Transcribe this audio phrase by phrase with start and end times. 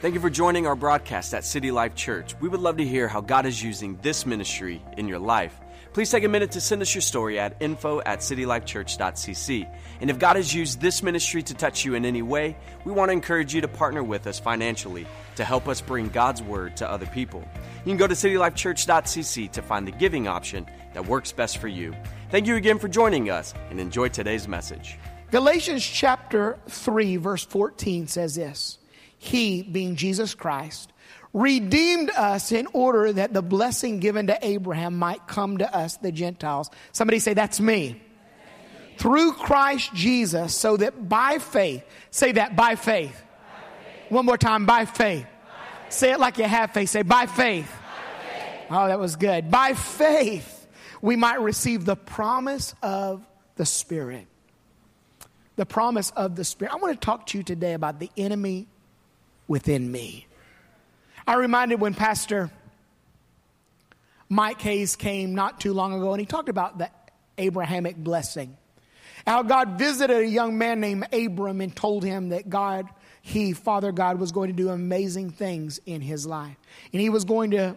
[0.00, 2.36] Thank you for joining our broadcast at City Life Church.
[2.40, 5.58] We would love to hear how God is using this ministry in your life.
[5.92, 9.68] Please take a minute to send us your story at info at citylifechurch.cc.
[10.00, 13.08] And if God has used this ministry to touch you in any way, we want
[13.08, 15.04] to encourage you to partner with us financially
[15.34, 17.40] to help us bring God's word to other people.
[17.84, 21.92] You can go to citylifechurch.cc to find the giving option that works best for you.
[22.30, 24.96] Thank you again for joining us and enjoy today's message.
[25.32, 28.78] Galatians chapter 3, verse 14 says this
[29.18, 30.92] He, being Jesus Christ,
[31.32, 36.12] redeemed us in order that the blessing given to Abraham might come to us, the
[36.12, 36.70] Gentiles.
[36.92, 38.02] Somebody say, That's me.
[38.96, 43.22] Through Christ Jesus, so that by faith, say that by faith.
[44.08, 45.26] One more time, by faith.
[45.88, 46.90] Say it like you have faith.
[46.90, 47.70] Say, by faith.
[48.70, 49.50] Oh, that was good.
[49.50, 50.66] By faith,
[51.00, 53.24] we might receive the promise of
[53.56, 54.26] the Spirit.
[55.56, 56.74] The promise of the Spirit.
[56.74, 58.66] I want to talk to you today about the enemy
[59.48, 60.26] within me.
[61.26, 62.50] I reminded when Pastor
[64.28, 66.90] Mike Hayes came not too long ago and he talked about the
[67.38, 68.56] Abrahamic blessing.
[69.26, 72.88] How God visited a young man named Abram and told him that God,
[73.20, 76.56] he, Father God, was going to do amazing things in his life.
[76.92, 77.76] And he was going to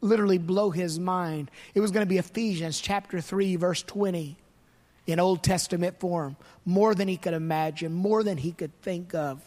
[0.00, 1.50] literally blow his mind.
[1.74, 4.36] It was going to be Ephesians chapter 3, verse 20
[5.06, 9.40] in Old Testament form, more than he could imagine, more than he could think of,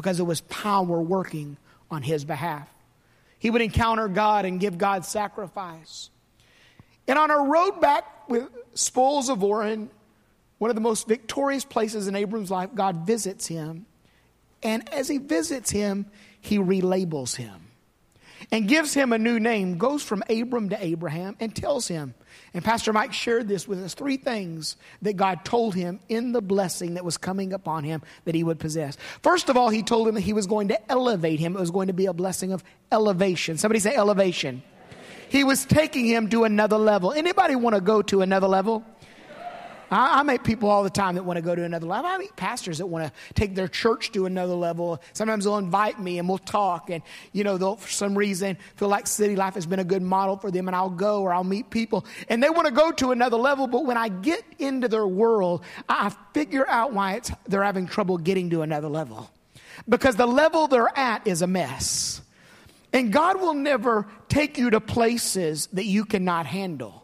[0.00, 1.58] because it was power working
[1.90, 2.68] on his behalf.
[3.38, 6.08] He would encounter God and give God sacrifice.
[7.06, 9.88] And on a road back with spoils of Ornan,
[10.56, 13.84] one of the most victorious places in Abram's life, God visits him.
[14.62, 16.06] And as he visits him,
[16.40, 17.69] he relabels him
[18.52, 22.14] and gives him a new name, goes from Abram to Abraham, and tells him.
[22.52, 26.42] And Pastor Mike shared this with us three things that God told him in the
[26.42, 28.96] blessing that was coming upon him that he would possess.
[29.22, 31.70] First of all, he told him that he was going to elevate him, it was
[31.70, 33.56] going to be a blessing of elevation.
[33.56, 34.62] Somebody say elevation.
[35.28, 37.12] He was taking him to another level.
[37.12, 38.84] Anybody want to go to another level?
[39.90, 42.10] I, I meet people all the time that want to go to another level.
[42.10, 45.02] I meet pastors that want to take their church to another level.
[45.12, 47.02] Sometimes they'll invite me and we'll talk, and
[47.32, 50.36] you know they'll for some reason feel like City Life has been a good model
[50.36, 53.10] for them, and I'll go or I'll meet people, and they want to go to
[53.10, 53.66] another level.
[53.66, 58.18] But when I get into their world, I figure out why it's they're having trouble
[58.18, 59.30] getting to another level,
[59.88, 62.22] because the level they're at is a mess.
[62.92, 66.99] And God will never take you to places that you cannot handle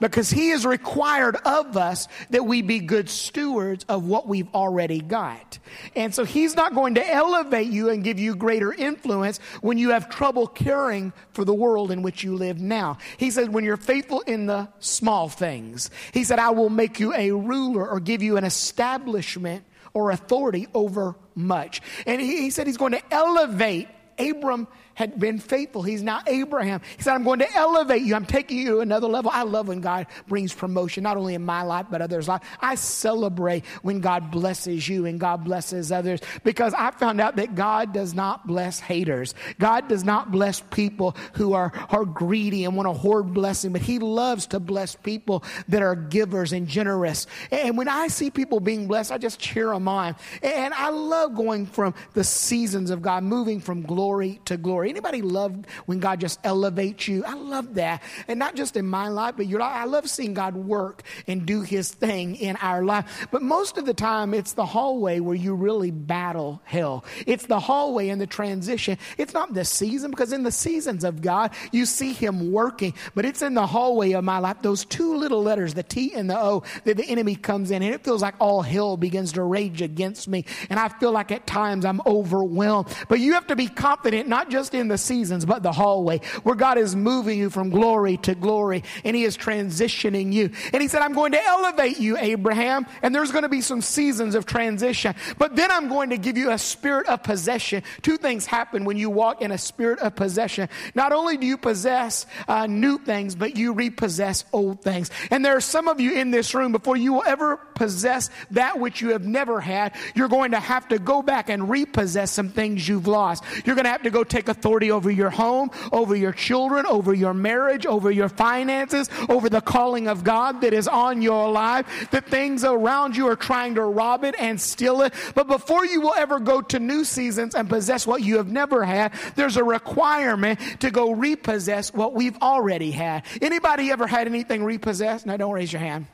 [0.00, 5.00] because he is required of us that we be good stewards of what we've already
[5.00, 5.58] got.
[5.94, 9.90] And so he's not going to elevate you and give you greater influence when you
[9.90, 12.98] have trouble caring for the world in which you live now.
[13.16, 17.14] He said, when you're faithful in the small things, he said, I will make you
[17.14, 19.64] a ruler or give you an establishment
[19.94, 21.80] or authority over much.
[22.06, 25.82] And he, he said he's going to elevate Abram had been faithful.
[25.82, 26.80] He's now Abraham.
[26.96, 28.14] He said, I'm going to elevate you.
[28.14, 29.30] I'm taking you to another level.
[29.32, 32.40] I love when God brings promotion, not only in my life, but others' life.
[32.60, 37.54] I celebrate when God blesses you and God blesses others because I found out that
[37.54, 39.34] God does not bless haters.
[39.58, 43.82] God does not bless people who are, are greedy and want to hoard blessing, but
[43.82, 47.26] He loves to bless people that are givers and generous.
[47.50, 50.16] And when I see people being blessed, I just cheer them on.
[50.42, 54.85] And I love going from the seasons of God, moving from glory to glory.
[54.88, 57.24] Anybody love when God just elevates you?
[57.24, 58.02] I love that.
[58.28, 59.74] And not just in my life, but your life.
[59.74, 63.26] I love seeing God work and do his thing in our life.
[63.30, 67.04] But most of the time, it's the hallway where you really battle hell.
[67.26, 68.98] It's the hallway in the transition.
[69.18, 72.94] It's not the season, because in the seasons of God, you see him working.
[73.14, 76.30] But it's in the hallway of my life, those two little letters, the T and
[76.30, 79.42] the O, that the enemy comes in, and it feels like all hell begins to
[79.42, 80.44] rage against me.
[80.70, 82.88] And I feel like at times I'm overwhelmed.
[83.08, 86.54] But you have to be confident, not just in the seasons, but the hallway where
[86.54, 90.50] God is moving you from glory to glory and He is transitioning you.
[90.72, 93.80] And He said, I'm going to elevate you, Abraham, and there's going to be some
[93.80, 95.14] seasons of transition.
[95.38, 97.82] But then I'm going to give you a spirit of possession.
[98.02, 100.68] Two things happen when you walk in a spirit of possession.
[100.94, 105.10] Not only do you possess uh, new things, but you repossess old things.
[105.30, 108.78] And there are some of you in this room, before you will ever possess that
[108.78, 112.48] which you have never had, you're going to have to go back and repossess some
[112.48, 113.44] things you've lost.
[113.64, 117.14] You're going to have to go take authority over your home, over your children, over
[117.14, 122.10] your marriage, over your finances, over the calling of God that is on your life.
[122.10, 125.14] The things around you are trying to rob it and steal it.
[125.34, 128.84] But before you will ever go to new seasons and possess what you have never
[128.84, 133.24] had, there's a requirement to go repossess what we've already had.
[133.40, 135.26] Anybody ever had anything repossessed?
[135.26, 136.06] Now don't raise your hand.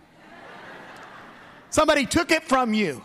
[1.70, 3.02] Somebody took it from you.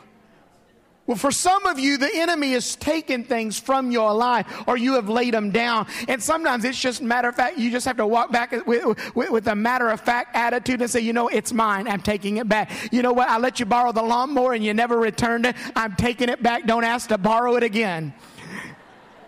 [1.08, 4.96] Well, for some of you, the enemy has taken things from your life or you
[4.96, 5.88] have laid them down.
[6.10, 9.32] And sometimes it's just matter of fact, you just have to walk back with, with,
[9.32, 11.88] with, a matter of fact attitude and say, you know, it's mine.
[11.88, 12.70] I'm taking it back.
[12.92, 13.30] You know what?
[13.30, 15.56] I let you borrow the lawnmower and you never returned it.
[15.78, 16.66] I'm taking it back.
[16.66, 18.14] Don't ask to borrow it again.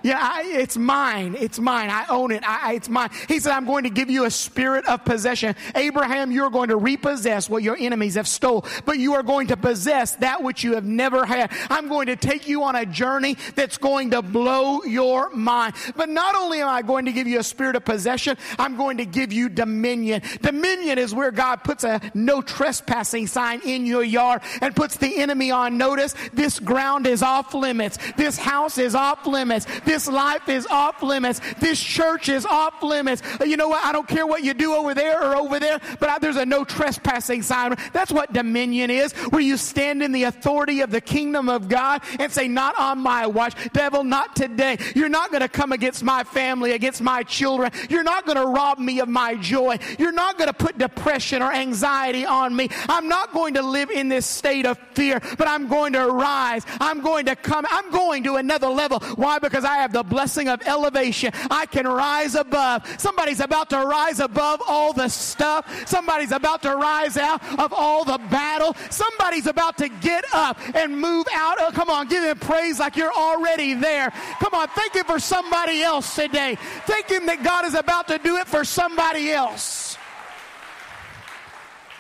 [0.01, 1.36] Yeah, I, it's mine.
[1.38, 1.90] It's mine.
[1.90, 2.44] I own it.
[2.48, 3.10] I, it's mine.
[3.28, 5.56] He said, I'm going to give you a spirit of possession.
[5.75, 9.57] Abraham, you're going to repossess what your enemies have stole, but you are going to
[9.57, 11.51] possess that which you have never had.
[11.69, 15.75] I'm going to take you on a journey that's going to blow your mind.
[15.96, 18.98] But not only am I going to give you a spirit of possession, I'm going
[18.98, 20.22] to give you dominion.
[20.42, 25.18] Dominion is where God puts a no trespassing sign in your yard and puts the
[25.18, 26.16] enemy on notice.
[26.34, 27.98] This ground is off limits.
[28.16, 29.66] This house is off limits.
[29.89, 31.41] This life is off limits.
[31.57, 33.24] This church is off limits.
[33.41, 33.83] Uh, you know what?
[33.83, 36.45] I don't care what you do over there or over there, but I, there's a
[36.45, 37.74] no trespassing sign.
[37.91, 42.03] That's what dominion is, where you stand in the authority of the kingdom of God
[42.19, 43.56] and say, Not on my watch.
[43.74, 44.77] Devil, not today.
[44.94, 47.71] You're not going to come against my family, against my children.
[47.89, 49.80] You're not going to rob me of my joy.
[49.97, 52.69] You're not going to put depression or anxiety on me.
[52.88, 56.63] I'm not going to live in this state of fear, but I'm going to rise.
[56.80, 57.65] I'm going to come.
[57.71, 59.00] I'm going to another level.
[59.15, 59.39] Why?
[59.39, 61.31] Because I have the blessing of elevation.
[61.50, 62.84] I can rise above.
[63.00, 65.88] Somebody's about to rise above all the stuff.
[65.88, 68.76] Somebody's about to rise out of all the battle.
[68.90, 71.58] Somebody's about to get up and move out.
[71.60, 74.12] Oh, come on, give him praise like you're already there.
[74.40, 76.58] Come on, thank him for somebody else today.
[76.86, 79.98] Thank him that God is about to do it for somebody else.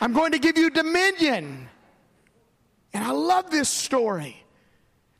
[0.01, 1.67] I'm going to give you dominion.
[2.93, 4.43] And I love this story.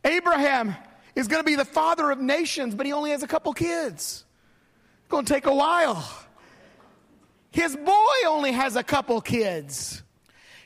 [0.04, 0.76] Abraham
[1.16, 4.26] is going to be the father of nations, but he only has a couple kids.
[5.00, 6.08] It's going to take a while.
[7.52, 10.04] His boy only has a couple kids.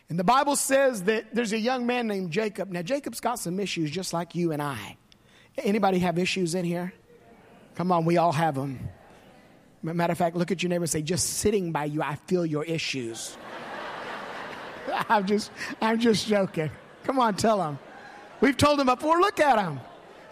[0.10, 2.70] And the Bible says that there's a young man named Jacob.
[2.72, 4.98] Now, Jacob's got some issues just like you and I.
[5.58, 6.94] Anybody have issues in here?
[7.76, 8.80] Come on, we all have them.
[9.82, 12.46] Matter of fact, look at your neighbor and say, just sitting by you, I feel
[12.46, 13.38] your issues.
[15.10, 15.52] I'm just,
[15.82, 16.72] I'm just joking.
[17.04, 17.80] Come on, tell them.
[18.40, 19.80] We've told them before, look at them.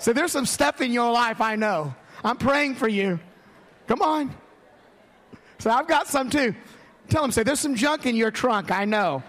[0.02, 1.94] So there's some stuff in your life I know.
[2.24, 3.20] I'm praying for you.
[3.88, 4.36] Come on.
[5.60, 6.56] So I've got some too.
[7.10, 8.72] Tell them, say, there's some junk in your trunk.
[8.72, 9.22] I know.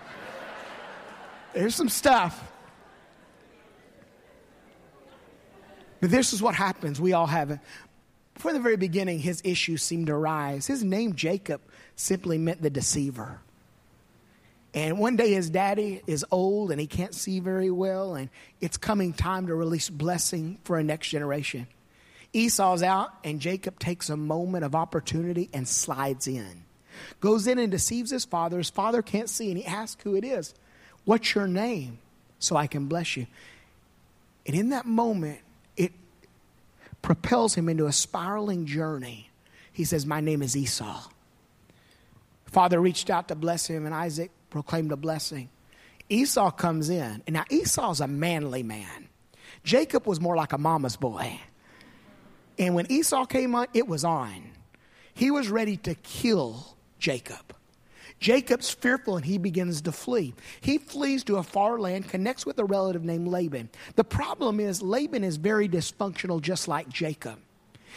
[1.52, 2.50] There's some stuff.
[6.00, 6.98] But this is what happens.
[6.98, 7.60] We all have it.
[8.32, 10.66] Before the very beginning, his issues seemed to rise.
[10.66, 11.60] His name, Jacob,
[11.96, 13.40] simply meant the deceiver.
[14.74, 18.30] And one day his daddy is old and he can't see very well, and
[18.60, 21.66] it's coming time to release blessing for a next generation.
[22.32, 26.64] Esau's out, and Jacob takes a moment of opportunity and slides in.
[27.20, 28.58] Goes in and deceives his father.
[28.58, 30.54] His father can't see, and he asks who it is.
[31.04, 31.98] What's your name?
[32.38, 33.26] So I can bless you.
[34.46, 35.40] And in that moment,
[35.76, 35.92] it
[37.02, 39.30] propels him into a spiraling journey.
[39.72, 41.02] He says, My name is Esau.
[42.46, 45.48] Father reached out to bless him, and Isaac proclaimed a blessing.
[46.08, 49.08] Esau comes in, and now Esau's a manly man.
[49.64, 51.40] Jacob was more like a mama's boy.
[52.58, 54.50] And when Esau came on, it was on.
[55.14, 57.54] He was ready to kill Jacob.
[58.20, 60.34] Jacob's fearful and he begins to flee.
[60.60, 63.70] He flees to a far land, connects with a relative named Laban.
[63.96, 67.38] The problem is, Laban is very dysfunctional, just like Jacob.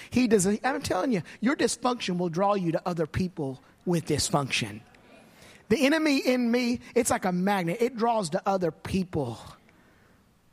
[0.09, 4.81] He does, I'm telling you, your dysfunction will draw you to other people with dysfunction.
[5.69, 9.39] The enemy in me, it's like a magnet, it draws to other people.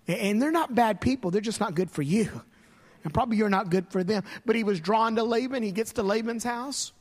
[0.09, 2.43] And they're not bad people, they're just not good for you.
[3.05, 4.25] And probably you're not good for them.
[4.47, 5.63] But he was drawn to Laban.
[5.63, 6.93] He gets to Laban's house.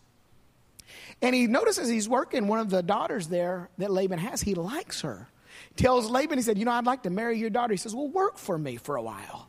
[1.21, 4.41] And he notices he's working one of the daughters there that Laban has.
[4.41, 5.29] He likes her.
[5.75, 7.73] Tells Laban, he said, You know, I'd like to marry your daughter.
[7.73, 9.47] He says, Well, work for me for a while.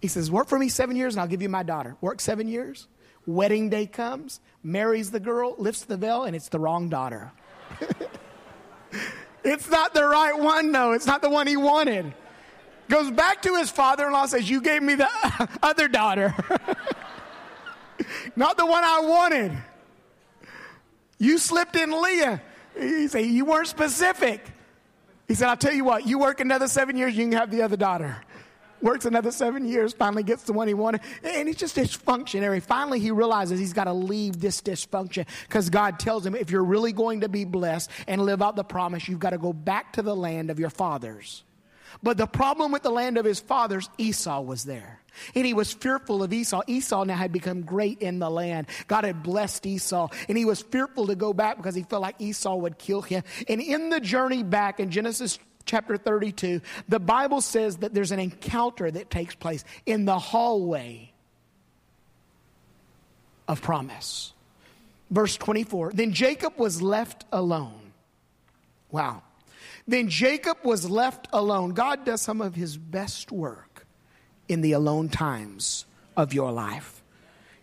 [0.00, 1.96] He says, Work for me seven years and I'll give you my daughter.
[2.00, 2.86] Work seven years.
[3.26, 7.30] Wedding day comes, marries the girl, lifts the veil, and it's the wrong daughter.
[9.44, 10.92] it's not the right one, no.
[10.92, 12.12] It's not the one he wanted.
[12.88, 15.08] Goes back to his father in law, says, You gave me the
[15.62, 16.34] other daughter,
[18.36, 19.52] not the one I wanted.
[21.18, 22.42] You slipped in Leah.
[22.76, 24.44] He said, You weren't specific.
[25.28, 27.62] He said, I'll tell you what, you work another seven years, you can have the
[27.62, 28.20] other daughter
[28.82, 31.02] works another seven years, finally gets the one he wanted.
[31.22, 32.62] And he's just dysfunctionary.
[32.62, 36.64] Finally, he realizes he's got to leave this dysfunction because God tells him if you're
[36.64, 39.94] really going to be blessed and live out the promise, you've got to go back
[39.94, 41.44] to the land of your fathers.
[42.02, 45.00] But the problem with the land of his fathers, Esau was there.
[45.34, 46.62] And he was fearful of Esau.
[46.66, 48.66] Esau now had become great in the land.
[48.88, 50.08] God had blessed Esau.
[50.28, 53.22] And he was fearful to go back because he felt like Esau would kill him.
[53.46, 58.18] And in the journey back in Genesis chapter 32, the Bible says that there's an
[58.18, 61.12] encounter that takes place in the hallway
[63.48, 64.32] of promise.
[65.10, 67.92] Verse 24 Then Jacob was left alone.
[68.90, 69.22] Wow.
[69.86, 71.70] Then Jacob was left alone.
[71.70, 73.86] God does some of his best work
[74.48, 77.01] in the alone times of your life.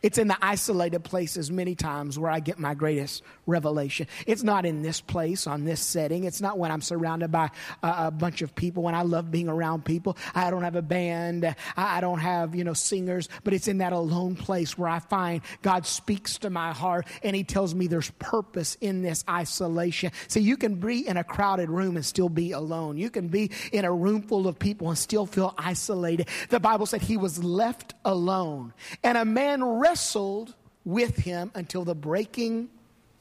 [0.02, 4.08] It's in the isolated places many times where I get my greatest revelation.
[4.26, 6.24] It's not in this place, on this setting.
[6.24, 7.52] It's not when I'm surrounded by
[7.84, 10.18] a, a bunch of people, when I love being around people.
[10.34, 11.46] I don't have a band.
[11.46, 15.00] I, I don't have, you know, singers, but it's in that alone place where I
[15.00, 20.12] find God speaks to my heart and He tells me there's purpose in this isolation.
[20.28, 22.98] See, you can be in a crowded room and still be alone.
[22.98, 26.28] You can be in a room full of people and still feel isolated.
[26.50, 28.74] The Bible said he was left alone.
[29.04, 30.54] And a man wrestled
[30.86, 32.70] with him until the breaking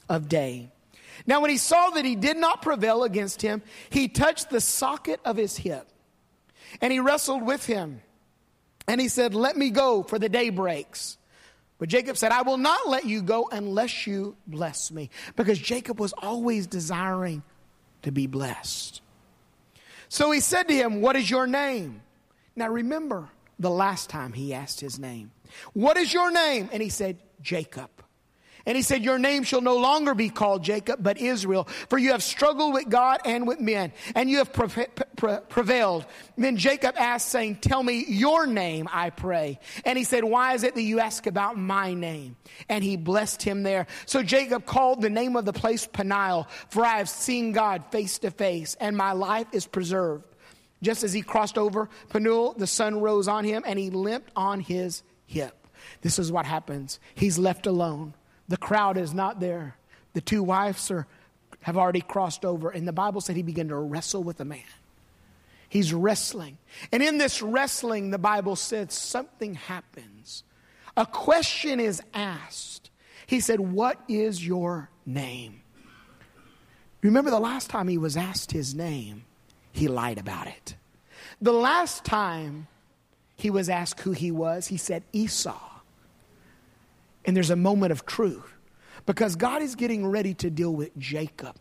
[0.07, 0.71] of day.
[1.25, 5.19] Now, when he saw that he did not prevail against him, he touched the socket
[5.25, 5.87] of his hip
[6.79, 8.01] and he wrestled with him.
[8.87, 11.17] And he said, Let me go, for the day breaks.
[11.79, 15.09] But Jacob said, I will not let you go unless you bless me.
[15.35, 17.41] Because Jacob was always desiring
[18.03, 19.01] to be blessed.
[20.07, 22.01] So he said to him, What is your name?
[22.55, 25.31] Now remember the last time he asked his name.
[25.73, 26.69] What is your name?
[26.71, 27.89] And he said, Jacob.
[28.65, 32.11] And he said, Your name shall no longer be called Jacob, but Israel, for you
[32.11, 36.05] have struggled with God and with men, and you have pre- pre- prevailed.
[36.37, 39.59] then Jacob asked, saying, Tell me your name, I pray.
[39.85, 42.35] And he said, Why is it that you ask about my name?
[42.69, 43.87] And he blessed him there.
[44.05, 48.19] So Jacob called the name of the place Peniel, for I have seen God face
[48.19, 50.25] to face, and my life is preserved.
[50.81, 54.59] Just as he crossed over Penuel, the sun rose on him, and he limped on
[54.59, 55.67] his hip.
[56.01, 56.99] This is what happens.
[57.13, 58.15] He's left alone.
[58.47, 59.75] The crowd is not there.
[60.13, 61.05] The two wives are,
[61.61, 62.69] have already crossed over.
[62.69, 64.63] And the Bible said he began to wrestle with a man.
[65.69, 66.57] He's wrestling.
[66.91, 70.43] And in this wrestling, the Bible said something happens.
[70.97, 72.89] A question is asked.
[73.27, 75.61] He said, What is your name?
[77.03, 79.25] Remember the last time he was asked his name,
[79.71, 80.75] he lied about it.
[81.39, 82.67] The last time
[83.39, 85.59] he was asked who he was, he said Esau.
[87.25, 88.53] And there's a moment of truth
[89.05, 91.55] because God is getting ready to deal with Jacob.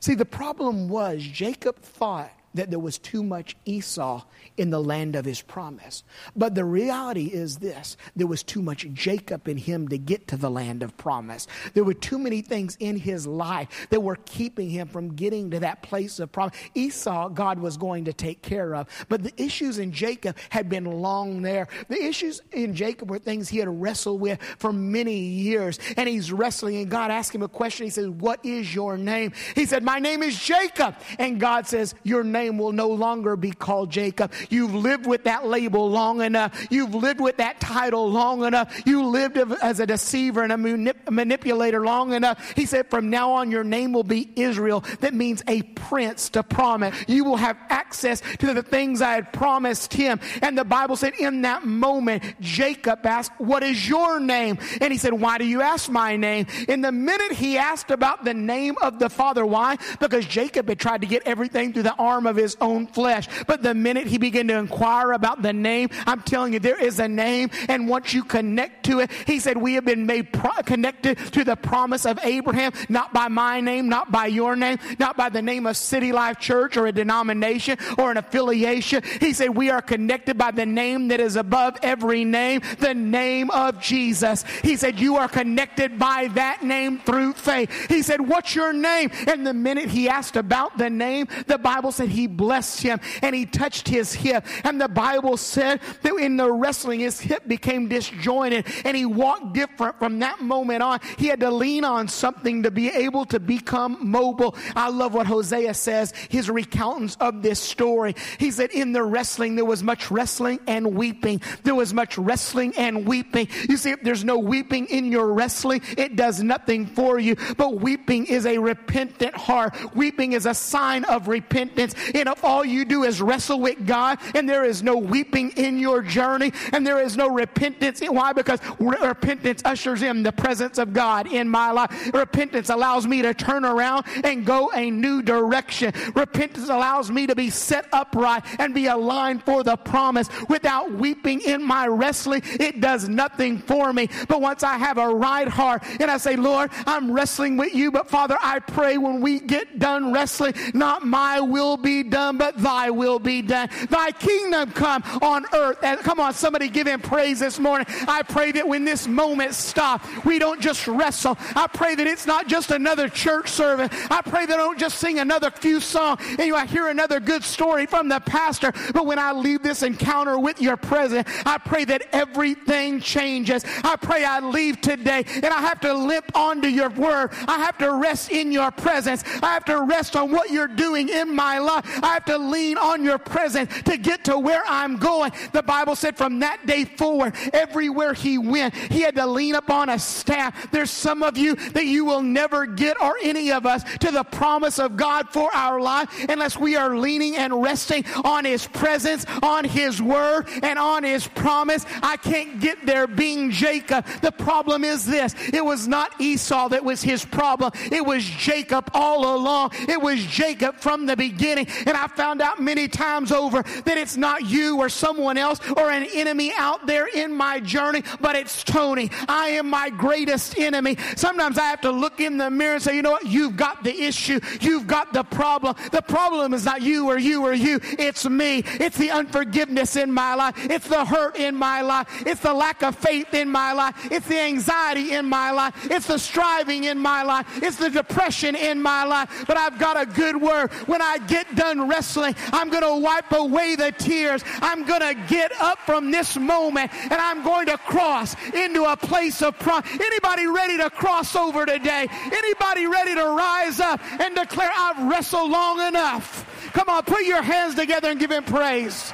[0.00, 4.22] See, the problem was Jacob thought that there was too much Esau
[4.56, 6.04] in the land of his promise.
[6.36, 10.36] But the reality is this there was too much Jacob in him to get to
[10.36, 11.46] the land of promise.
[11.74, 15.60] There were too many things in his life that were keeping him from getting to
[15.60, 16.56] that place of promise.
[16.74, 18.88] Esau, God was going to take care of.
[19.08, 21.68] But the issues in Jacob had been long there.
[21.88, 25.78] The issues in Jacob were things he had wrestled with for many years.
[25.96, 27.86] And he's wrestling, and God asked him a question.
[27.86, 29.32] He says, What is your name?
[29.54, 30.96] He said, My name is Jacob.
[31.18, 34.32] And God says, Your name name will no longer be called Jacob.
[34.50, 36.66] You've lived with that label long enough.
[36.70, 38.82] You've lived with that title long enough.
[38.84, 42.52] You lived as a deceiver and a manip- manipulator long enough.
[42.56, 44.80] He said, from now on, your name will be Israel.
[45.00, 46.94] That means a prince to promise.
[47.06, 50.20] You will have access to the things I had promised him.
[50.40, 54.58] And the Bible said, in that moment, Jacob asked, What is your name?
[54.80, 56.46] And he said, Why do you ask my name?
[56.68, 59.76] In the minute he asked about the name of the father, why?
[60.00, 63.28] Because Jacob had tried to get everything through the arm of his own flesh.
[63.46, 66.98] But the minute he began to inquire about the name, I'm telling you, there is
[66.98, 67.50] a name.
[67.68, 71.44] And once you connect to it, he said, We have been made pro- connected to
[71.44, 75.42] the promise of Abraham, not by my name, not by your name, not by the
[75.42, 79.02] name of City Life Church or a denomination or an affiliation.
[79.20, 83.50] He said, We are connected by the name that is above every name, the name
[83.50, 84.44] of Jesus.
[84.62, 87.70] He said, You are connected by that name through faith.
[87.88, 89.10] He said, What's your name?
[89.26, 93.34] And the minute he asked about the name, the Bible said he blessed him and
[93.34, 94.46] he touched his hip.
[94.64, 99.52] And the Bible said that in the wrestling, his hip became disjointed and he walked
[99.54, 101.00] different from that moment on.
[101.18, 104.56] He had to lean on something to be able to become mobile.
[104.74, 108.14] I love what Hosea says, his recountance of this story.
[108.38, 111.40] He said, In the wrestling, there was much wrestling and weeping.
[111.62, 113.48] There was much wrestling and weeping.
[113.68, 117.36] You see, if there's no weeping in your wrestling, it does nothing for you.
[117.56, 119.74] But weeping is a repentant heart.
[119.94, 121.94] Weeping is a sign of repentance.
[122.14, 125.78] And if all you do is wrestle with God and there is no weeping in
[125.78, 128.32] your journey and there is no repentance, why?
[128.32, 132.10] Because repentance ushers in the presence of God in my life.
[132.12, 135.92] Repentance allows me to turn around and go a new direction.
[136.14, 140.28] Repentance allows me to be set upright and be aligned for the promise.
[140.48, 144.08] Without weeping in my wrestling, it does nothing for me.
[144.28, 147.90] But once I have a right heart and I say, Lord, I'm wrestling with you,
[147.90, 152.56] but Father, I pray when we get done wrestling, not my will be done, but
[152.56, 153.68] thy will be done.
[153.90, 155.78] Thy kingdom come on earth.
[155.82, 157.86] And come on, somebody give him praise this morning.
[158.08, 161.36] I pray that when this moment stops, we don't just wrestle.
[161.54, 163.88] I pray that it's not just another church service.
[164.10, 167.20] I pray that I don't just sing another few songs and you I hear another
[167.20, 168.72] good story from the pastor.
[168.92, 173.64] But when I leave this encounter with your presence, I pray that everything changes.
[173.82, 177.30] I pray I leave today and I have to limp onto your word.
[177.48, 179.24] I have to rest in your presence.
[179.42, 181.91] I have to rest on what you're doing in my life.
[182.02, 185.32] I have to lean on your presence to get to where I'm going.
[185.52, 189.88] The Bible said from that day forward, everywhere he went, he had to lean upon
[189.88, 190.70] a staff.
[190.70, 194.24] There's some of you that you will never get, or any of us, to the
[194.24, 199.26] promise of God for our life unless we are leaning and resting on his presence,
[199.42, 201.84] on his word, and on his promise.
[202.02, 204.06] I can't get there being Jacob.
[204.20, 208.90] The problem is this it was not Esau that was his problem, it was Jacob
[208.94, 209.70] all along.
[209.88, 211.66] It was Jacob from the beginning.
[211.86, 215.90] And I found out many times over that it's not you or someone else or
[215.90, 219.10] an enemy out there in my journey, but it's Tony.
[219.28, 220.96] I am my greatest enemy.
[221.16, 223.26] Sometimes I have to look in the mirror and say, you know what?
[223.26, 224.40] You've got the issue.
[224.60, 225.76] You've got the problem.
[225.90, 227.80] The problem is not you or you or you.
[227.82, 228.62] It's me.
[228.64, 230.54] It's the unforgiveness in my life.
[230.70, 232.08] It's the hurt in my life.
[232.26, 233.94] It's the lack of faith in my life.
[234.10, 235.90] It's the anxiety in my life.
[235.90, 237.46] It's the striving in my life.
[237.62, 239.44] It's the depression in my life.
[239.46, 240.72] But I've got a good word.
[240.86, 244.42] When I get done wrestling, I'm going to wipe away the tears.
[244.60, 248.96] I'm going to get up from this moment and I'm going to cross into a
[248.96, 249.90] place of promise.
[249.92, 252.06] Anybody ready to cross over today?
[252.10, 256.70] Anybody ready to rise up and declare, I've wrestled long enough?
[256.72, 259.12] Come on, put your hands together and give him praise.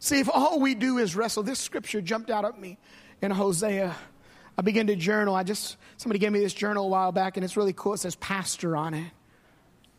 [0.00, 2.78] See, if all we do is wrestle, this scripture jumped out at me
[3.20, 3.96] in Hosea.
[4.58, 5.36] I began to journal.
[5.36, 7.94] I just, somebody gave me this journal a while back, and it's really cool.
[7.94, 9.12] It says pastor on it,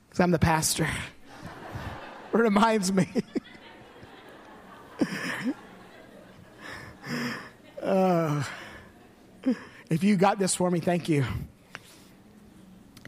[0.09, 0.85] because I'm the pastor.
[2.33, 3.07] it reminds me.
[7.81, 8.43] uh,
[9.89, 11.23] if you got this for me, thank you.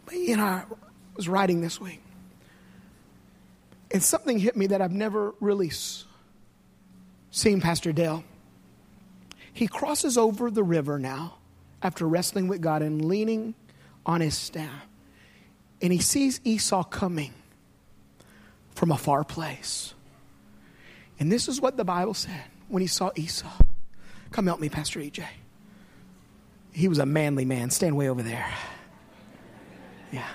[0.06, 0.64] But, you know, I
[1.18, 2.02] was writing this week,
[3.92, 5.70] and something hit me that I've never really
[7.30, 8.24] seen Pastor Dale.
[9.52, 11.40] He crosses over the river now
[11.82, 13.56] after wrestling with God and leaning
[14.06, 14.88] on his staff.
[15.82, 17.34] And he sees Esau coming
[18.76, 19.94] from a far place.
[21.20, 23.52] And this is what the Bible said when he saw Esau.
[24.32, 25.26] Come help me, Pastor EJ.
[26.72, 27.70] He was a manly man.
[27.70, 28.48] Stand way over there.
[30.12, 30.28] Yeah.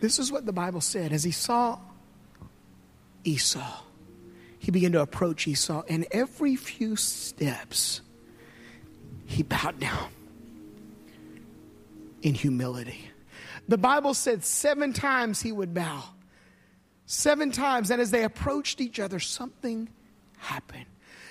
[0.00, 1.12] This is what the Bible said.
[1.12, 1.78] As he saw
[3.24, 3.82] Esau,
[4.58, 8.02] he began to approach Esau, and every few steps,
[9.24, 10.10] he bowed down
[12.22, 13.10] in humility.
[13.68, 16.02] The Bible said seven times he would bow.
[17.06, 17.90] Seven times.
[17.90, 19.88] And as they approached each other, something
[20.38, 20.86] happened.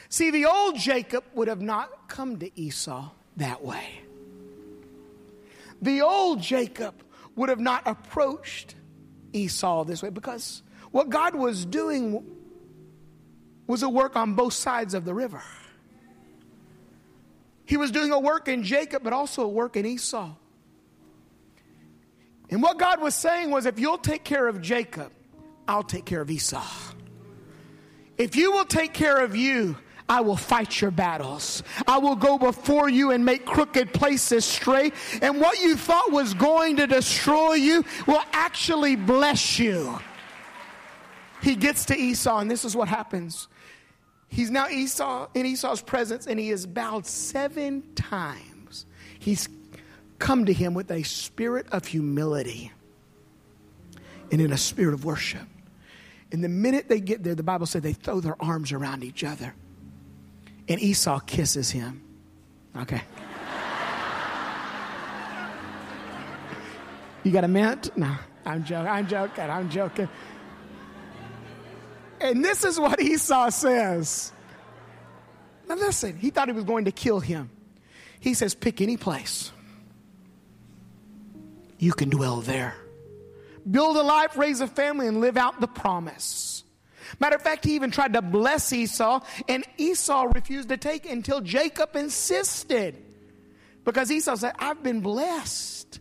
[0.09, 4.01] See, the old Jacob would have not come to Esau that way.
[5.81, 6.95] The old Jacob
[7.35, 8.75] would have not approached
[9.33, 12.25] Esau this way because what God was doing
[13.67, 15.43] was a work on both sides of the river.
[17.65, 20.33] He was doing a work in Jacob, but also a work in Esau.
[22.49, 25.11] And what God was saying was if you'll take care of Jacob,
[25.67, 26.65] I'll take care of Esau.
[28.17, 29.77] If you will take care of you,
[30.09, 31.61] I will fight your battles.
[31.87, 34.95] I will go before you and make crooked places straight.
[35.21, 39.99] And what you thought was going to destroy you will actually bless you.
[41.43, 43.47] He gets to Esau, and this is what happens.
[44.27, 48.87] He's now Esau in Esau's presence, and he has bowed seven times.
[49.19, 49.47] He's
[50.19, 52.71] come to him with a spirit of humility
[54.31, 55.47] and in a spirit of worship.
[56.31, 59.23] And the minute they get there, the Bible said they throw their arms around each
[59.23, 59.55] other
[60.67, 62.01] and Esau kisses him.
[62.75, 63.01] Okay.
[67.21, 67.95] You got a mint?
[67.97, 68.87] No, I'm joking.
[68.87, 69.43] I'm joking.
[69.43, 70.07] I'm joking.
[72.21, 74.31] And this is what Esau says.
[75.67, 77.49] Now, listen, he thought he was going to kill him.
[78.21, 79.51] He says, Pick any place.
[81.79, 82.75] You can dwell there.
[83.69, 86.63] Build a life, raise a family, and live out the promise.
[87.19, 91.41] Matter of fact, he even tried to bless Esau, and Esau refused to take until
[91.41, 93.03] Jacob insisted.
[93.85, 95.99] Because Esau said, I've been blessed.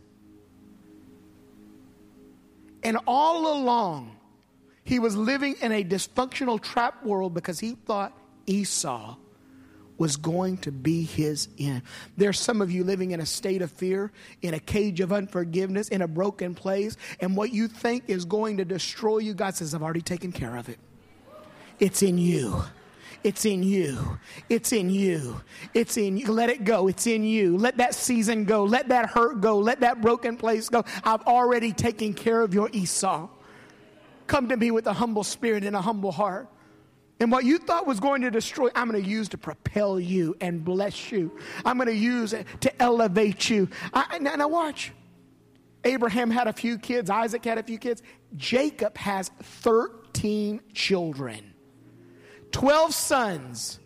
[2.83, 4.17] And all along,
[4.83, 8.15] he was living in a dysfunctional trap world because he thought
[8.45, 9.15] Esau
[9.99, 11.83] was going to be his end.
[12.17, 15.89] There's some of you living in a state of fear, in a cage of unforgiveness,
[15.89, 19.75] in a broken place, and what you think is going to destroy you, God says,
[19.75, 20.79] I've already taken care of it.
[21.79, 22.63] It's in you.
[23.23, 24.17] It's in you.
[24.47, 25.41] It's in you.
[25.73, 26.31] It's in you.
[26.31, 26.87] Let it go.
[26.87, 27.57] It's in you.
[27.57, 28.63] Let that season go.
[28.63, 29.59] Let that hurt go.
[29.59, 30.85] Let that broken place go.
[31.03, 33.27] I've already taken care of your Esau.
[34.27, 36.47] Come to me with a humble spirit and a humble heart.
[37.19, 40.37] And what you thought was going to destroy, I'm going to use to propel you
[40.39, 41.37] and bless you.
[41.65, 43.69] I'm going to use it to elevate you.
[43.93, 44.93] I, now, now, watch.
[45.83, 48.03] Abraham had a few kids, Isaac had a few kids.
[48.35, 51.53] Jacob has 13 children,
[52.51, 53.78] 12 sons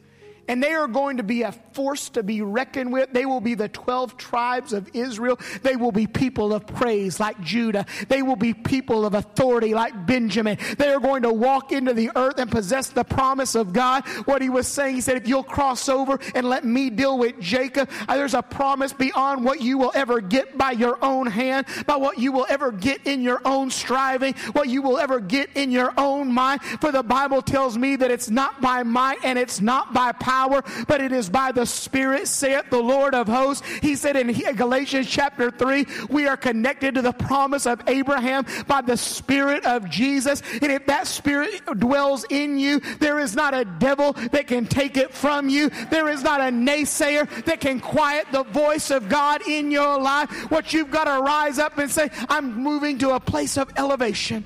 [0.47, 3.11] and they are going to be a force to be reckoned with.
[3.13, 5.39] They will be the 12 tribes of Israel.
[5.61, 7.85] They will be people of praise like Judah.
[8.09, 10.57] They will be people of authority like Benjamin.
[10.77, 14.05] They are going to walk into the earth and possess the promise of God.
[14.25, 17.39] What he was saying, he said, if you'll cross over and let me deal with
[17.39, 21.67] Jacob, uh, there's a promise beyond what you will ever get by your own hand,
[21.87, 25.49] by what you will ever get in your own striving, what you will ever get
[25.55, 26.61] in your own mind.
[26.81, 30.32] For the Bible tells me that it's not by might and it's not by power
[30.33, 33.65] power, but it is by the Spirit, saith the Lord of hosts.
[33.81, 38.81] He said in Galatians chapter 3, we are connected to the promise of Abraham by
[38.81, 40.41] the Spirit of Jesus.
[40.61, 44.97] And if that Spirit dwells in you, there is not a devil that can take
[44.97, 45.69] it from you.
[45.91, 50.29] There is not a naysayer that can quiet the voice of God in your life.
[50.49, 54.45] What you've got to rise up and say, I'm moving to a place of elevation.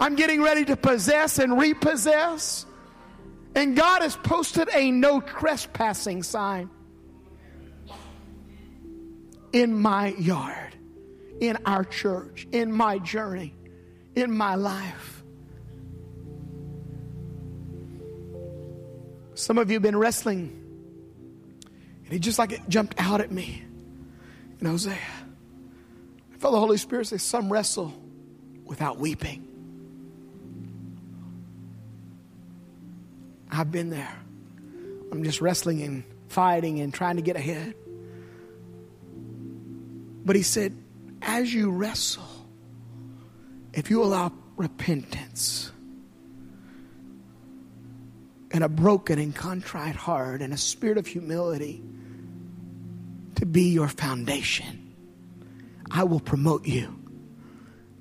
[0.00, 2.66] I'm getting ready to possess and repossess.
[3.54, 6.70] And God has posted a no trespassing sign
[9.52, 10.76] in my yard,
[11.40, 13.54] in our church, in my journey,
[14.14, 15.22] in my life.
[19.34, 20.64] Some of you have been wrestling,
[22.04, 23.64] and it just like it jumped out at me
[24.60, 24.94] in Hosea.
[24.94, 27.94] I felt the Holy Spirit say, Some wrestle
[28.64, 29.47] without weeping.
[33.58, 34.16] I've been there.
[35.10, 37.74] I'm just wrestling and fighting and trying to get ahead.
[40.24, 40.76] But he said,
[41.22, 42.22] as you wrestle,
[43.72, 45.72] if you allow repentance
[48.52, 51.82] and a broken and contrite heart and a spirit of humility
[53.34, 54.94] to be your foundation,
[55.90, 56.96] I will promote you.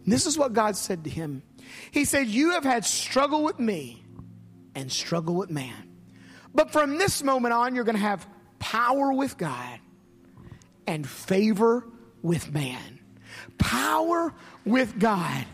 [0.05, 1.41] This is what God said to him.
[1.89, 4.03] He said, You have had struggle with me
[4.77, 5.89] and struggle with man.
[6.53, 8.27] But from this moment on, you're going to have
[8.59, 9.79] power with God
[10.85, 11.83] and favor
[12.21, 12.99] with man.
[13.57, 14.33] Power
[14.65, 15.45] with God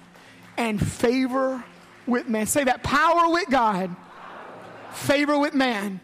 [0.58, 1.64] and favor
[2.06, 2.48] with man.
[2.48, 3.96] Say that power with God,
[4.92, 6.02] favor with man.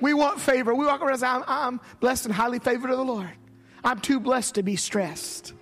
[0.00, 0.74] We want favor.
[0.74, 3.30] We walk around and say, I'm, I'm blessed and highly favored of the Lord.
[3.82, 5.52] I'm too blessed to be stressed.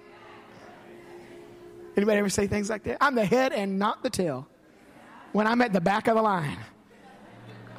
[1.97, 2.99] Anybody ever say things like that?
[3.01, 4.47] I'm the head and not the tail
[5.33, 6.59] when I'm at the back of the line.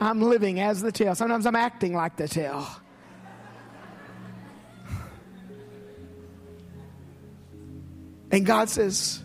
[0.03, 1.15] I'm living as the tail.
[1.15, 2.67] Sometimes I'm acting like the tail.
[8.31, 9.21] And God says,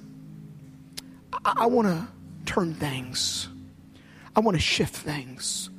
[1.33, 2.07] I, I want to
[2.45, 3.49] turn things,
[4.37, 5.71] I want to shift things,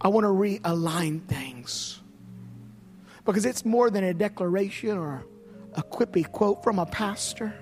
[0.00, 2.00] I want to realign things.
[3.24, 5.26] Because it's more than a declaration or
[5.74, 7.52] a quippy quote from a pastor,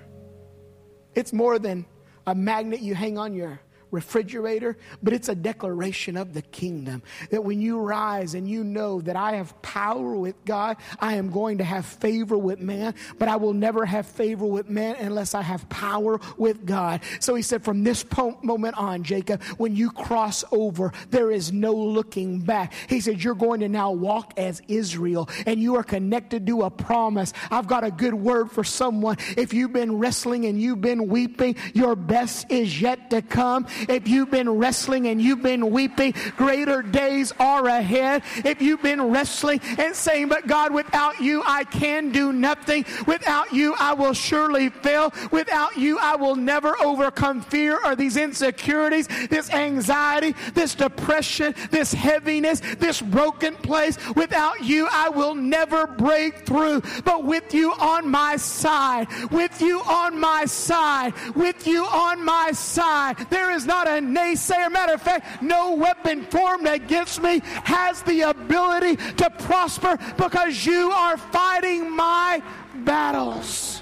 [1.15, 1.85] it's more than
[2.27, 3.59] a magnet you hang on your
[3.93, 7.03] refrigerator, but it's a declaration of the kingdom.
[7.29, 11.29] That when you rise and you know that I have power with God, I am
[11.29, 15.35] going to have favor with man, but I will never have favor with man unless
[15.35, 17.01] I have power with God.
[17.19, 21.51] So he said, from this po- moment on, Jacob, when you cross over, there is
[21.53, 22.73] no looking back.
[22.87, 26.71] He said, you're going to now walk as Israel and you are connected to a
[26.71, 27.33] promise.
[27.51, 29.17] I've got a good word for someone.
[29.37, 33.67] If you've been wrestling and you've been weeping, your best is yet to come.
[33.89, 38.23] If you've been wrestling and you've been weeping, greater days are ahead.
[38.37, 42.85] If you've been wrestling and saying, But God, without you, I can do nothing.
[43.07, 45.13] Without you, I will surely fail.
[45.31, 51.93] Without you, I will never overcome fear or these insecurities, this anxiety, this depression, this
[51.93, 53.97] heaviness, this broken place.
[54.15, 56.81] Without you, I will never break through.
[57.03, 62.51] But with you on my side, with you on my side, with you on my
[62.51, 64.71] side, there is not a naysayer.
[64.71, 70.91] Matter of fact, no weapon formed against me has the ability to prosper because you
[70.91, 72.43] are fighting my
[72.75, 73.81] battles.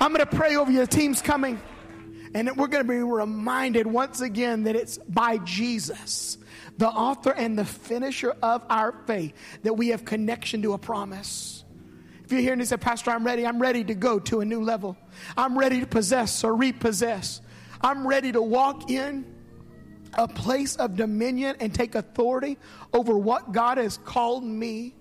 [0.00, 0.80] I'm going to pray over you.
[0.80, 1.60] The team's coming.
[2.34, 6.36] And we're going to be reminded once again that it's by Jesus
[6.76, 11.64] the author and the finisher of our faith, that we have connection to a promise.
[12.24, 14.44] If you're here and you say, Pastor, I'm ready, I'm ready to go to a
[14.44, 14.96] new level.
[15.36, 17.40] I'm ready to possess or repossess.
[17.84, 19.26] I'm ready to walk in
[20.14, 22.56] a place of dominion and take authority
[22.92, 24.94] over what God has called me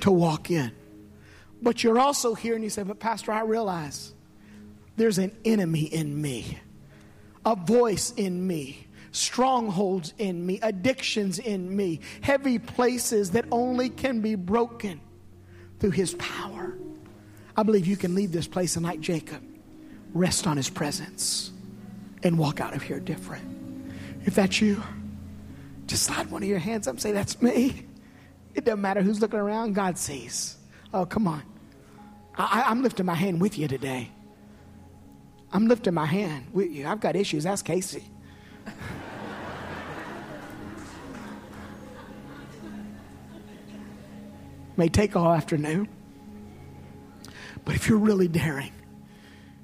[0.00, 0.72] to walk in.
[1.60, 4.14] But you're also here and you say, But Pastor, I realize
[4.96, 6.58] there's an enemy in me,
[7.44, 14.20] a voice in me strongholds in me, addictions in me, heavy places that only can
[14.20, 15.00] be broken
[15.78, 16.76] through his power.
[17.56, 19.42] I believe you can leave this place tonight, Jacob,
[20.14, 21.50] rest on his presence
[22.22, 23.44] and walk out of here different.
[24.24, 24.82] If that's you,
[25.86, 27.86] just slide one of your hands up and say, That's me.
[28.54, 30.56] It doesn't matter who's looking around, God sees.
[30.92, 31.42] Oh, come on.
[32.36, 34.10] I, am lifting my hand with you today.
[35.52, 36.86] I'm lifting my hand with you.
[36.86, 37.46] I've got issues.
[37.46, 38.04] Ask Casey.
[44.76, 45.88] may take all afternoon.
[47.64, 48.72] But if you're really daring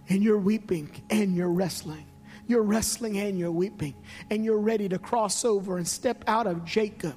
[0.08, 2.06] and you're weeping and you're wrestling,
[2.46, 3.94] you're wrestling and you're weeping,
[4.30, 7.14] and you're ready to cross over and step out of Jacob,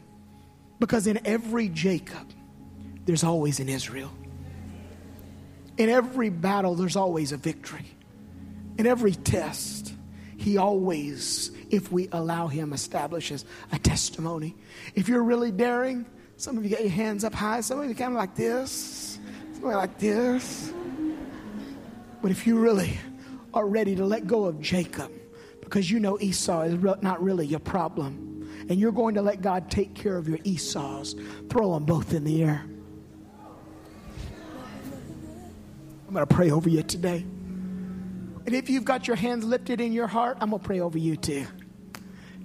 [0.79, 2.31] because in every Jacob,
[3.05, 4.11] there's always an Israel.
[5.77, 7.85] In every battle, there's always a victory.
[8.77, 9.93] In every test,
[10.37, 14.55] he always, if we allow him, establishes a testimony.
[14.95, 16.05] If you're really daring,
[16.37, 17.61] some of you get your hands up high.
[17.61, 19.19] Some of you kind of like this.
[19.53, 20.73] Some of you like this.
[22.21, 22.97] But if you really
[23.53, 25.11] are ready to let go of Jacob,
[25.61, 29.71] because you know Esau is not really your problem, and you're going to let God
[29.71, 31.15] take care of your Esau's,
[31.49, 32.63] throw them both in the air.
[36.07, 37.25] I'm going to pray over you today.
[38.45, 40.97] And if you've got your hands lifted in your heart, I'm going to pray over
[40.97, 41.45] you too.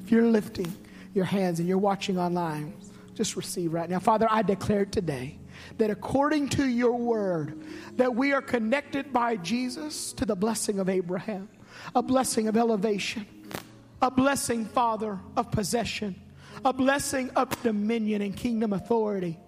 [0.02, 0.72] If you're lifting
[1.14, 2.74] your hands and you're watching online,
[3.14, 3.98] just receive right now.
[3.98, 5.38] Father, I declare today
[5.78, 7.62] that according to your word,
[7.96, 11.48] that we are connected by Jesus to the blessing of Abraham,
[11.94, 13.26] a blessing of elevation,
[14.00, 16.14] a blessing, Father, of possession,
[16.64, 19.38] a blessing of dominion and kingdom authority.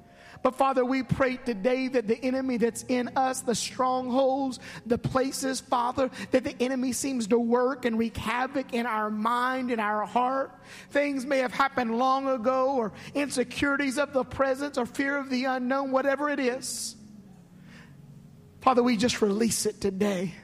[0.43, 5.61] But Father, we pray today that the enemy that's in us, the strongholds, the places,
[5.61, 10.07] Father, that the enemy seems to work and wreak havoc in our mind, in our
[10.07, 10.53] heart.
[10.91, 15.45] Things may have happened long ago, or insecurities of the present, or fear of the
[15.45, 16.95] unknown, whatever it is.
[18.61, 20.35] Father, we just release it today.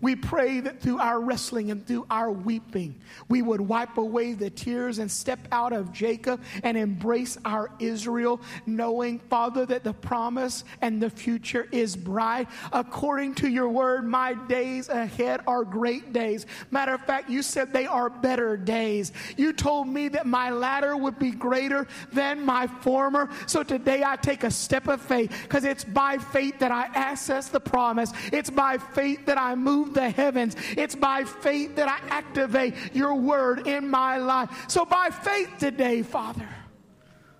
[0.00, 4.48] We pray that through our wrestling and through our weeping, we would wipe away the
[4.48, 10.62] tears and step out of Jacob and embrace our Israel, knowing, Father, that the promise
[10.82, 12.48] and the future is bright.
[12.72, 16.46] According to your word, my days ahead are great days.
[16.70, 19.12] Matter of fact, you said they are better days.
[19.36, 23.30] You told me that my latter would be greater than my former.
[23.46, 27.48] So today I take a step of faith because it's by faith that I access
[27.48, 30.56] the promise, it's by faith that I move move the heavens.
[30.76, 34.50] It's by faith that I activate your word in my life.
[34.68, 36.48] So by faith today, Father,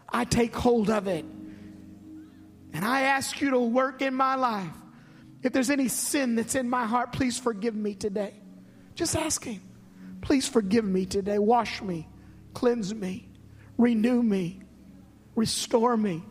[0.09, 1.25] I take hold of it.
[2.73, 4.73] And I ask you to work in my life.
[5.43, 8.35] If there's any sin that's in my heart, please forgive me today.
[8.95, 9.63] Just ask Him.
[10.21, 11.39] Please forgive me today.
[11.39, 12.09] Wash me,
[12.53, 13.29] cleanse me,
[13.79, 14.61] renew me,
[15.37, 16.25] restore me,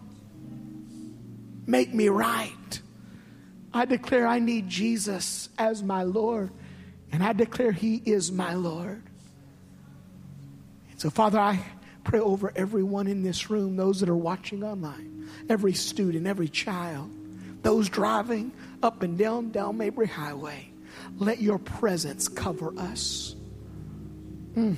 [1.65, 2.81] make me right.
[3.77, 6.49] I declare I need Jesus as my Lord,
[7.11, 9.03] and I declare He is my Lord.
[10.89, 11.63] And so, Father, I
[12.03, 17.11] pray over everyone in this room, those that are watching online, every student, every child,
[17.61, 20.71] those driving up and down down Mabry Highway.
[21.19, 23.35] Let your presence cover us.
[24.55, 24.75] Mm.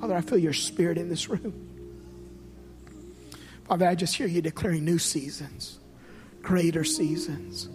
[0.00, 1.68] Father, I feel your spirit in this room.
[3.64, 5.78] Father, I just hear you declaring new seasons
[6.42, 7.68] greater seasons,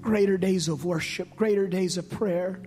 [0.00, 2.60] greater days of worship, greater days of prayer,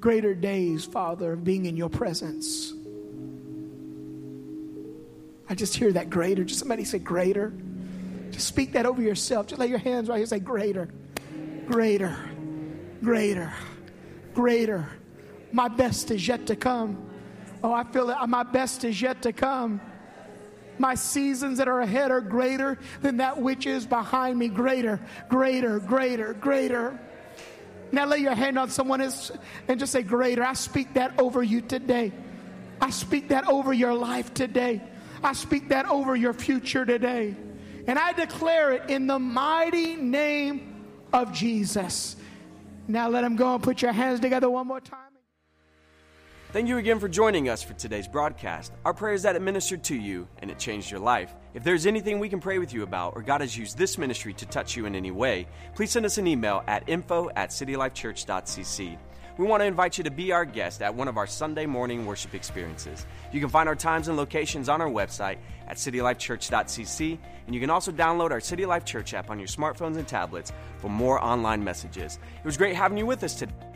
[0.00, 2.72] greater days, Father, of being in your presence.
[5.48, 6.44] I just hear that greater.
[6.44, 7.52] Just somebody say greater.
[8.30, 9.48] Just speak that over yourself.
[9.48, 10.26] Just lay your hands right here.
[10.26, 10.88] Say greater,
[11.66, 12.16] greater,
[13.02, 13.52] greater,
[14.32, 14.88] greater.
[15.52, 17.10] My best is yet to come.
[17.62, 19.80] Oh, I feel that my best is yet to come.
[20.80, 24.48] My seasons that are ahead are greater than that which is behind me.
[24.48, 26.98] Greater, greater, greater, greater.
[27.92, 30.42] Now lay your hand on someone and just say, Greater.
[30.42, 32.12] I speak that over you today.
[32.80, 34.80] I speak that over your life today.
[35.22, 37.36] I speak that over your future today.
[37.86, 42.16] And I declare it in the mighty name of Jesus.
[42.88, 45.09] Now let him go and put your hands together one more time.
[46.52, 48.72] Thank you again for joining us for today's broadcast.
[48.84, 51.32] Our prayer is that it ministered to you and it changed your life.
[51.54, 54.34] If there's anything we can pray with you about or God has used this ministry
[54.34, 58.98] to touch you in any way, please send us an email at info at citylifechurch.cc.
[59.38, 62.04] We want to invite you to be our guest at one of our Sunday morning
[62.04, 63.06] worship experiences.
[63.30, 67.70] You can find our times and locations on our website at citylifechurch.cc, and you can
[67.70, 71.62] also download our City Life Church app on your smartphones and tablets for more online
[71.62, 72.18] messages.
[72.36, 73.69] It was great having you with us today.